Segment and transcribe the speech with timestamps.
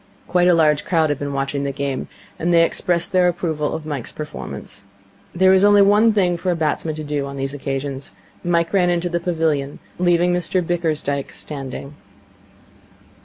[0.27, 2.07] Quite a large crowd had been watching the game,
[2.39, 4.85] and they expressed their approval of Mike's performance.
[5.35, 8.15] There is only one thing for a batsman to do on these occasions.
[8.43, 11.93] Mike ran into the pavilion, leaving Mr Bickersdyke standing.